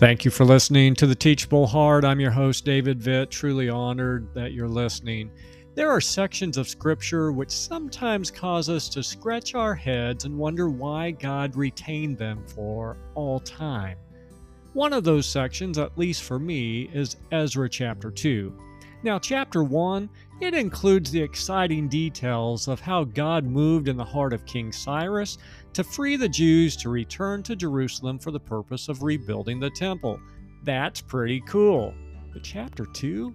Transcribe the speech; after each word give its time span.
Thank 0.00 0.24
you 0.24 0.30
for 0.30 0.46
listening 0.46 0.94
to 0.94 1.06
the 1.06 1.14
Teachable 1.14 1.66
Heart. 1.66 2.06
I'm 2.06 2.20
your 2.20 2.30
host, 2.30 2.64
David 2.64 2.98
Vitt. 3.00 3.28
Truly 3.28 3.68
honored 3.68 4.32
that 4.32 4.54
you're 4.54 4.66
listening. 4.66 5.30
There 5.74 5.90
are 5.90 6.00
sections 6.00 6.56
of 6.56 6.70
Scripture 6.70 7.32
which 7.32 7.50
sometimes 7.50 8.30
cause 8.30 8.70
us 8.70 8.88
to 8.88 9.02
scratch 9.02 9.54
our 9.54 9.74
heads 9.74 10.24
and 10.24 10.38
wonder 10.38 10.70
why 10.70 11.10
God 11.10 11.54
retained 11.54 12.16
them 12.16 12.42
for 12.46 12.96
all 13.14 13.40
time. 13.40 13.98
One 14.72 14.94
of 14.94 15.04
those 15.04 15.26
sections, 15.26 15.76
at 15.76 15.98
least 15.98 16.22
for 16.22 16.38
me, 16.38 16.88
is 16.94 17.16
Ezra 17.30 17.68
chapter 17.68 18.10
2. 18.10 18.58
Now, 19.02 19.18
chapter 19.18 19.64
1, 19.64 20.10
it 20.42 20.52
includes 20.52 21.10
the 21.10 21.22
exciting 21.22 21.88
details 21.88 22.68
of 22.68 22.80
how 22.80 23.04
God 23.04 23.46
moved 23.46 23.88
in 23.88 23.96
the 23.96 24.04
heart 24.04 24.34
of 24.34 24.44
King 24.44 24.72
Cyrus 24.72 25.38
to 25.72 25.82
free 25.82 26.16
the 26.16 26.28
Jews 26.28 26.76
to 26.76 26.90
return 26.90 27.42
to 27.44 27.56
Jerusalem 27.56 28.18
for 28.18 28.30
the 28.30 28.40
purpose 28.40 28.88
of 28.88 29.02
rebuilding 29.02 29.58
the 29.58 29.70
temple. 29.70 30.20
That's 30.64 31.00
pretty 31.00 31.40
cool. 31.46 31.94
But 32.32 32.42
chapter 32.42 32.84
2? 32.84 33.34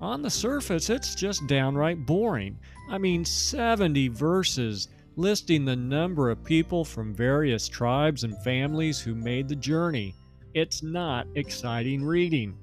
On 0.00 0.22
the 0.22 0.30
surface, 0.30 0.88
it's 0.88 1.14
just 1.14 1.46
downright 1.46 2.06
boring. 2.06 2.58
I 2.88 2.96
mean, 2.96 3.22
70 3.22 4.08
verses 4.08 4.88
listing 5.16 5.66
the 5.66 5.76
number 5.76 6.30
of 6.30 6.42
people 6.42 6.86
from 6.86 7.14
various 7.14 7.68
tribes 7.68 8.24
and 8.24 8.42
families 8.42 8.98
who 8.98 9.14
made 9.14 9.46
the 9.46 9.56
journey. 9.56 10.14
It's 10.54 10.82
not 10.82 11.26
exciting 11.34 12.02
reading. 12.02 12.56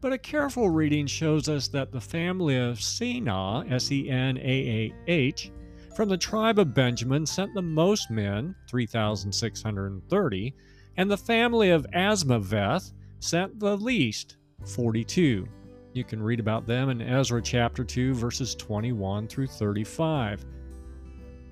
But 0.00 0.14
a 0.14 0.18
careful 0.18 0.70
reading 0.70 1.06
shows 1.06 1.48
us 1.48 1.68
that 1.68 1.92
the 1.92 2.00
family 2.00 2.56
of 2.56 2.78
Senaah, 2.78 3.70
S 3.70 3.92
E 3.92 4.08
N 4.08 4.38
A 4.38 4.40
A 4.40 4.94
H, 5.06 5.52
from 5.94 6.08
the 6.08 6.16
tribe 6.16 6.58
of 6.58 6.72
Benjamin 6.72 7.26
sent 7.26 7.52
the 7.52 7.60
most 7.60 8.10
men, 8.10 8.54
3,630, 8.68 10.54
and 10.96 11.10
the 11.10 11.16
family 11.16 11.70
of 11.70 11.86
Azmaveth 11.92 12.92
sent 13.18 13.60
the 13.60 13.76
least, 13.76 14.38
42. 14.64 15.46
You 15.92 16.04
can 16.04 16.22
read 16.22 16.40
about 16.40 16.66
them 16.66 16.88
in 16.88 17.02
Ezra 17.02 17.42
chapter 17.42 17.84
2, 17.84 18.14
verses 18.14 18.54
21 18.54 19.28
through 19.28 19.48
35. 19.48 20.46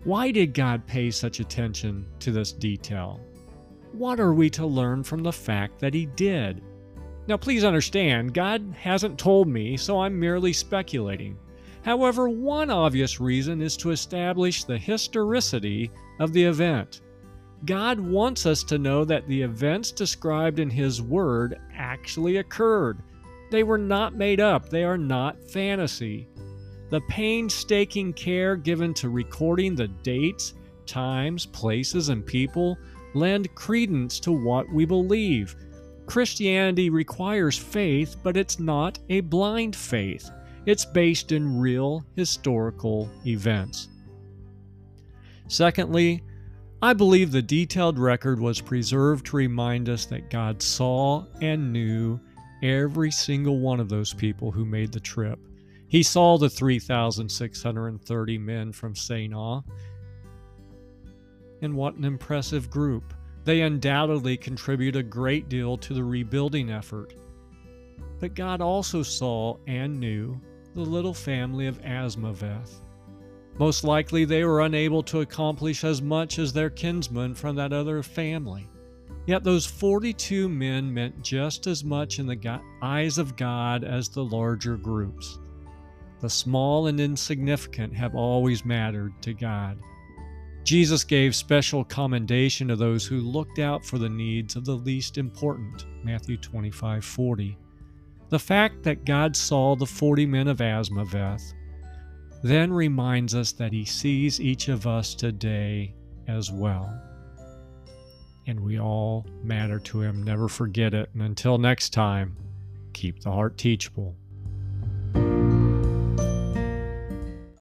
Why 0.05 0.31
did 0.31 0.55
God 0.55 0.87
pay 0.87 1.11
such 1.11 1.41
attention 1.41 2.07
to 2.21 2.31
this 2.31 2.53
detail? 2.53 3.21
What 3.93 4.21
are 4.21 4.33
we 4.33 4.49
to 4.51 4.65
learn 4.65 5.03
from 5.03 5.23
the 5.23 5.33
fact 5.33 5.81
that 5.81 5.93
He 5.93 6.07
did? 6.07 6.63
Now, 7.29 7.37
please 7.37 7.63
understand, 7.63 8.33
God 8.33 8.75
hasn't 8.81 9.19
told 9.19 9.49
me, 9.49 9.77
so 9.77 10.01
I'm 10.01 10.19
merely 10.19 10.55
speculating. 10.55 11.37
However, 11.83 12.31
one 12.31 12.71
obvious 12.71 13.21
reason 13.21 13.61
is 13.61 13.77
to 13.79 13.91
establish 13.91 14.65
the 14.65 14.79
historicity 14.79 15.91
of 16.21 16.33
the 16.33 16.43
event. 16.43 17.03
God 17.67 18.01
wants 18.01 18.47
us 18.47 18.63
to 18.65 18.79
know 18.79 19.05
that 19.05 19.29
the 19.29 19.43
events 19.43 19.93
described 19.93 20.59
in 20.59 20.71
His 20.71 21.03
Word 21.03 21.61
actually 21.75 22.39
occurred. 22.39 23.03
They 23.51 23.63
were 23.63 23.79
not 23.79 24.15
made 24.15 24.41
up, 24.41 24.71
they 24.71 24.85
are 24.85 24.99
not 24.99 25.39
fantasy. 25.51 26.29
The 26.89 27.03
painstaking 27.11 28.15
care 28.15 28.57
given 28.57 28.95
to 28.95 29.11
recording 29.11 29.75
the 29.75 29.89
dates, 29.89 30.55
times, 30.87 31.45
places, 31.45 32.09
and 32.09 32.25
people 32.25 32.79
lend 33.13 33.55
credence 33.55 34.19
to 34.21 34.33
what 34.33 34.67
we 34.73 34.87
believe. 34.87 35.55
Christianity 36.09 36.89
requires 36.89 37.59
faith, 37.59 38.17
but 38.23 38.37
it's 38.37 38.59
not 38.59 38.99
a 39.11 39.21
blind 39.21 39.77
faith. 39.77 40.31
It's 40.65 40.87
based 40.87 41.33
in 41.33 41.61
real 41.61 42.03
historical 42.17 43.11
events. 43.27 43.89
Secondly, 45.49 46.23
I 46.81 46.95
believe 46.95 47.31
the 47.31 47.43
detailed 47.43 47.99
record 47.99 48.41
was 48.41 48.61
preserved 48.61 49.27
to 49.27 49.37
remind 49.37 49.91
us 49.91 50.07
that 50.07 50.31
God 50.31 50.63
saw 50.63 51.27
and 51.43 51.73
knew 51.73 52.19
every 52.63 53.11
single 53.11 53.59
one 53.61 53.79
of 53.79 53.91
those 53.91 54.15
people 54.15 54.51
who 54.51 54.65
made 54.65 54.93
the 54.93 55.01
trip. 55.01 55.39
He 55.89 56.03
saw 56.03 56.39
the 56.39 56.49
3,630 56.49 58.39
men 58.39 58.73
from 58.73 58.95
Senaah. 58.95 59.63
And 61.61 61.75
what 61.75 61.97
an 61.97 62.05
impressive 62.05 62.71
group. 62.71 63.13
They 63.49 63.63
undoubtedly 63.63 64.37
contribute 64.37 64.95
a 64.95 65.03
great 65.03 65.49
deal 65.49 65.79
to 65.79 65.95
the 65.95 66.05
rebuilding 66.05 66.71
effort. 66.71 67.15
But 68.21 68.35
God 68.35 68.61
also 68.61 69.03
saw 69.03 69.57
and 69.67 69.99
knew 69.99 70.39
the 70.75 70.83
little 70.83 71.15
family 71.15 71.67
of 71.67 71.81
Azmaveth. 71.81 72.83
Most 73.59 73.85
likely, 73.85 74.27
they 74.27 74.45
were 74.45 74.61
unable 74.61 75.03
to 75.05 75.23
accomplish 75.23 75.83
as 75.83 76.03
much 76.03 76.39
as 76.39 76.53
their 76.53 76.69
kinsmen 76.69 77.35
from 77.35 77.57
that 77.57 77.73
other 77.73 78.03
family. 78.03 78.69
Yet 79.25 79.45
those 79.45 79.65
42 79.65 80.47
men 80.51 80.93
meant 80.93 81.23
just 81.23 81.67
as 81.67 81.83
much 81.83 82.19
in 82.19 82.27
the 82.27 82.61
eyes 82.83 83.17
of 83.17 83.35
God 83.35 83.83
as 83.83 84.11
the 84.11 84.27
larger 84.27 84.77
groups. 84.77 85.39
The 86.21 86.29
small 86.29 86.89
and 86.89 87.01
insignificant 87.01 87.95
have 87.95 88.15
always 88.15 88.67
mattered 88.67 89.15
to 89.23 89.33
God. 89.33 89.79
Jesus 90.69 91.03
gave 91.03 91.35
special 91.35 91.83
commendation 91.83 92.69
to 92.69 92.77
those 92.77 93.07
who 93.07 93.21
looked 93.23 93.59
out 93.59 93.83
for 93.83 93.97
the 93.97 94.11
needs 94.11 94.55
of 94.55 94.67
the 94.67 94.75
least 94.75 95.17
important. 95.17 95.87
Matthew 96.05 96.37
25 96.37 97.03
40. 97.03 97.57
The 98.29 98.39
fact 98.39 98.83
that 98.83 99.07
God 99.07 99.35
saw 99.35 99.75
the 99.75 99.87
40 99.87 100.27
men 100.27 100.47
of 100.47 100.59
Azmaveth 100.59 101.55
then 102.43 102.71
reminds 102.71 103.35
us 103.35 103.53
that 103.53 103.73
He 103.73 103.87
sees 103.87 104.43
each 104.43 104.69
of 104.69 104.87
us 104.87 105.15
today 105.15 105.95
as 106.27 106.53
well. 106.53 107.01
And 108.47 108.61
we 108.61 108.79
all 108.79 109.25
matter 109.43 109.79
to 109.79 110.03
Him. 110.03 110.23
Never 110.23 110.49
forget 110.49 110.93
it. 110.93 111.09
And 111.15 111.23
until 111.23 111.57
next 111.57 111.95
time, 111.95 112.37
keep 112.93 113.21
the 113.21 113.33
heart 113.33 113.57
teachable. 113.57 114.15